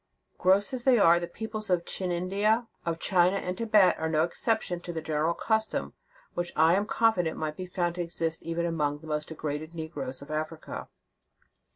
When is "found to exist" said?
7.67-8.41